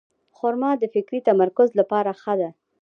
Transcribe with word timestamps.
خرما 0.37 0.71
د 0.79 0.83
فکري 0.93 1.19
تمرکز 1.29 1.69
لپاره 1.79 2.11
ښه 2.21 2.33
ده. 2.39 2.49